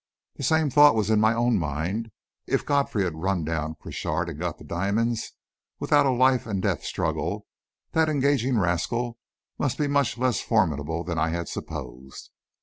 The 0.35 0.41
same 0.41 0.71
thought 0.71 0.95
was 0.95 1.11
in 1.11 1.19
my 1.21 1.31
own 1.35 1.59
mind; 1.59 2.09
if 2.47 2.65
Godfrey 2.65 3.03
had 3.03 3.21
run 3.21 3.45
down 3.45 3.75
Crochard 3.75 4.29
and 4.29 4.39
got 4.39 4.57
the 4.57 4.63
diamonds, 4.63 5.33
without 5.77 6.07
a 6.07 6.11
life 6.11 6.47
and 6.47 6.59
death 6.59 6.83
struggle, 6.83 7.45
that 7.91 8.09
engaging 8.09 8.57
rascal 8.57 9.19
must 9.59 9.77
be 9.77 9.85
much 9.85 10.17
less 10.17 10.41
formidable 10.41 11.03
than 11.03 11.19
I 11.19 11.29
had 11.29 11.47
supposed. 11.47 12.31